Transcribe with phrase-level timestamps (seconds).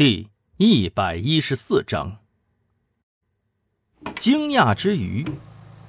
[0.00, 2.16] 第一百一十四章，
[4.18, 5.30] 惊讶之余，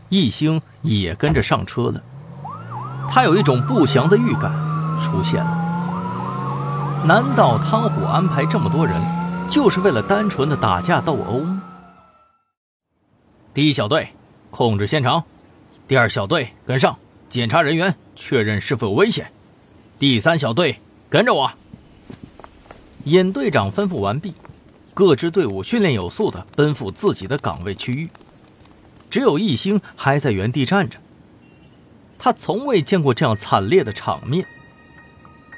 [0.09, 2.03] 易星也跟着上车了。
[3.09, 4.51] 他有一种不祥的预感
[4.99, 7.03] 出现了。
[7.07, 9.01] 难道汤虎安排这么多人，
[9.49, 11.45] 就是为了单纯的打架斗殴？
[13.53, 14.09] 第一小队
[14.49, 15.23] 控制现场，
[15.87, 16.99] 第二小队跟上
[17.29, 19.31] 检查人员，确认是否有危险。
[19.97, 21.49] 第三小队跟着我。
[23.05, 24.33] 尹队长吩咐完毕，
[24.93, 28.09] 各支队伍训练有素的奔赴自己的岗位区域。
[29.09, 30.99] 只有一星还在原地站着。
[32.19, 34.45] 他从未见过这样惨烈的场面。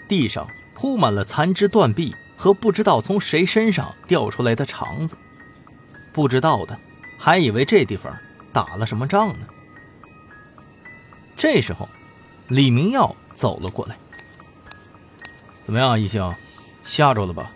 [0.07, 5.17] 地上铺满了残肢断臂和不知道从谁身上掉出来的肠子。
[6.13, 6.79] 不知道的
[7.17, 8.15] 还以为这地方
[8.53, 9.47] 打了什么仗呢。
[11.35, 11.89] 这时候，
[12.47, 13.97] 李明耀走了过来。
[15.65, 16.33] 怎么样，一星？
[16.83, 17.51] 吓着了吧？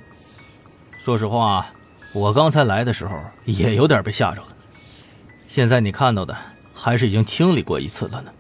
[0.98, 1.68] 说实话，
[2.14, 4.48] 我刚才来的时候也有点被吓着了。
[5.46, 6.36] 现在你看到的，
[6.74, 8.34] 还是已经清理过一次了呢。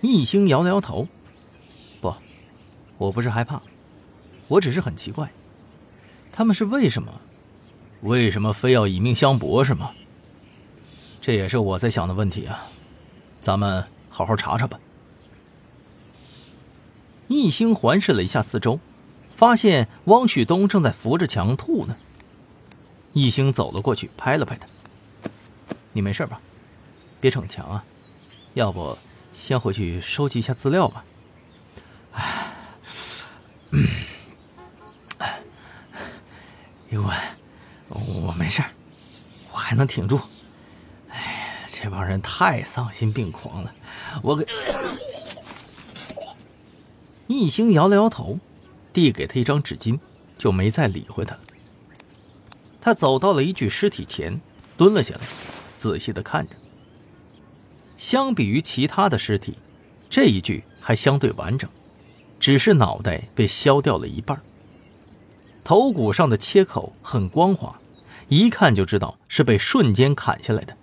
[0.00, 1.08] 易星摇了摇头
[2.00, 2.14] ：“不，
[2.96, 3.60] 我不是害怕，
[4.46, 5.28] 我只是很奇怪，
[6.30, 7.12] 他们是为什么？
[8.02, 9.90] 为什么非要以命相搏是吗？
[11.20, 12.68] 这也是我在想的问题啊。
[13.40, 14.78] 咱们好好查查吧。”
[17.26, 18.78] 易星环视了一下四周。
[19.38, 21.96] 发现汪旭东正在扶着墙吐呢。
[23.12, 24.66] 易星走了过去，拍了拍他
[25.94, 26.40] ：“你没事吧？
[27.20, 27.84] 别逞强啊！
[28.54, 28.98] 要不
[29.32, 31.04] 先回去收集一下资料吧。
[35.18, 35.40] ”“哎，
[36.88, 37.16] 余文，
[37.90, 38.60] 我没事，
[39.52, 40.18] 我还能挺住。
[41.10, 43.72] 哎，这帮人太丧心病狂了，
[44.20, 44.44] 我给……”
[47.28, 48.40] 易星摇了摇头。
[48.92, 49.98] 递给他一张纸巾，
[50.36, 51.36] 就没再理会他。
[52.80, 54.40] 他走到了一具尸体前，
[54.76, 55.20] 蹲了下来，
[55.76, 56.54] 仔细的看着。
[57.96, 59.58] 相比于其他的尸体，
[60.08, 61.68] 这一具还相对完整，
[62.38, 64.40] 只是脑袋被削掉了一半。
[65.64, 67.78] 头骨上的切口很光滑，
[68.28, 70.74] 一看就知道是被瞬间砍下来的。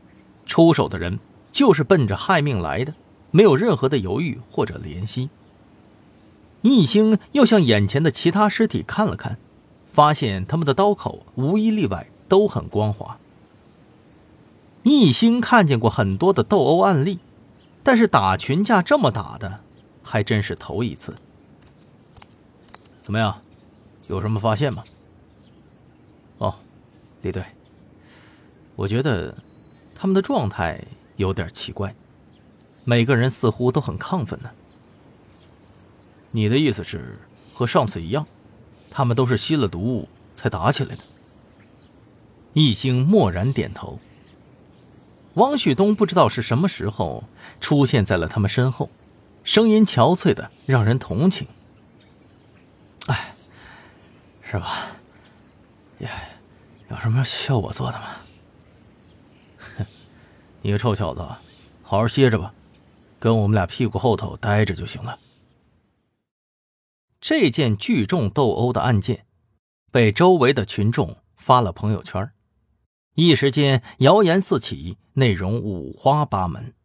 [0.46, 1.18] 出手的人
[1.52, 2.94] 就是奔着害命来的，
[3.32, 5.30] 没有任何的犹豫或者怜惜。
[6.66, 9.38] 易星又向眼前的其他尸体看了看，
[9.86, 13.20] 发现他们的刀口无一例外都很光滑。
[14.82, 17.20] 易星看见过很多的斗殴案例，
[17.84, 19.60] 但是打群架这么打的，
[20.02, 21.14] 还真是头一次。
[23.00, 23.40] 怎么样，
[24.08, 24.84] 有什么发现吗？
[26.40, 26.56] 哦，
[27.22, 27.46] 李队，
[28.76, 29.38] 我觉得
[29.94, 30.84] 他们的状态
[31.18, 31.94] 有点奇怪，
[32.84, 34.50] 每个人似乎都很亢奋呢。
[36.36, 37.18] 你的意思是，
[37.54, 38.28] 和上次一样，
[38.92, 41.02] 他们都是吸了毒才打起来的。
[42.52, 43.98] 易星默然点头。
[45.36, 47.24] 汪旭东不知道是什么时候
[47.62, 48.90] 出现在了他们身后，
[49.46, 51.48] 声音憔悴的让人同情。
[53.08, 53.34] 哎，
[54.44, 54.88] 是吧？
[56.00, 56.10] 也
[56.90, 58.08] 有什么需要我做的吗？
[59.78, 59.86] 哼，
[60.62, 61.22] 你个臭小子，
[61.82, 62.54] 好好歇着吧，
[63.20, 65.18] 跟我们俩屁股后头待着就行了。
[67.28, 69.26] 这件聚众斗殴的案件，
[69.92, 72.32] 被周围的群众发了朋友圈，
[73.16, 76.76] 一时间谣言四起，内容五花八门。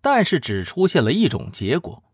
[0.00, 2.04] 但是只出现了一种结果，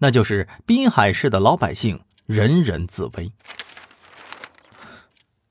[0.00, 3.32] 那就是滨海市的老百姓人人自危。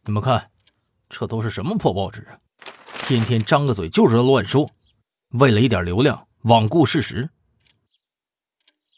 [0.04, 0.52] 你们看，
[1.08, 2.38] 这都是什么破报纸啊？
[3.08, 4.70] 天天张个嘴就知道乱说，
[5.30, 7.30] 为了一点流量，罔顾事实。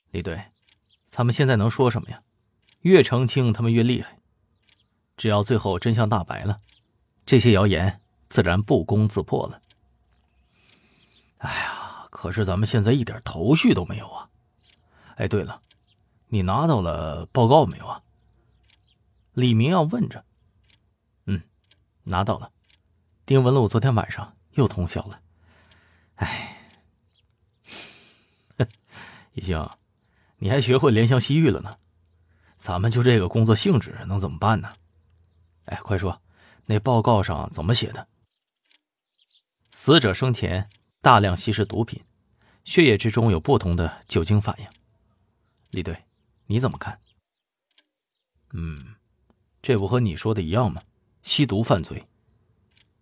[0.10, 0.44] 李队。
[1.16, 2.22] 他们现在能说什么呀？
[2.82, 4.20] 越澄清他们越厉害。
[5.16, 6.60] 只要最后真相大白了，
[7.26, 9.62] 这些谣言自然不攻自破了。
[11.38, 14.30] 哎呀，可是咱们现在一点头绪都没有啊！
[15.16, 15.62] 哎，对了，
[16.28, 18.04] 你拿到了报告没有啊？
[19.32, 20.26] 李明耀问着。
[21.28, 21.42] 嗯，
[22.04, 22.52] 拿到了。
[23.26, 25.22] 丁文璐昨天晚上又通宵了。
[26.16, 26.58] 哎，
[29.32, 29.66] 已经。
[30.38, 31.78] 你还学会怜香惜玉了呢，
[32.58, 34.74] 咱们就这个工作性质能怎么办呢？
[35.66, 36.22] 哎，快说，
[36.66, 38.08] 那报告上怎么写的？
[39.72, 40.70] 死者生前
[41.02, 42.04] 大量吸食毒品，
[42.64, 44.68] 血液之中有不同的酒精反应。
[45.70, 46.06] 李队，
[46.46, 47.00] 你怎么看？
[48.54, 48.96] 嗯，
[49.62, 50.82] 这不和你说的一样吗？
[51.24, 52.08] 吸毒犯罪。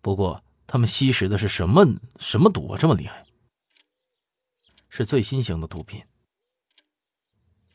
[0.00, 1.86] 不过他们吸食的是什么
[2.18, 2.78] 什么毒啊？
[2.78, 3.24] 这么厉害？
[4.88, 6.04] 是最新型的毒品。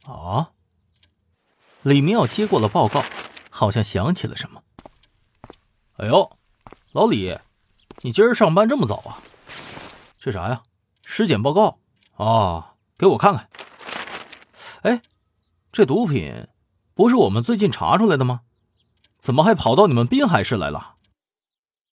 [0.03, 0.51] 啊！
[1.81, 3.03] 李明耀接过了报告，
[3.49, 4.61] 好像想起了什么。
[5.97, 6.37] 哎呦，
[6.91, 7.37] 老李，
[8.01, 9.21] 你今儿上班这么早啊？
[10.19, 10.61] 这啥呀？
[11.03, 11.79] 尸检报告
[12.15, 13.49] 啊，给我看看。
[14.83, 15.01] 哎，
[15.71, 16.47] 这毒品
[16.93, 18.41] 不是我们最近查出来的吗？
[19.19, 20.95] 怎么还跑到你们滨海市来了？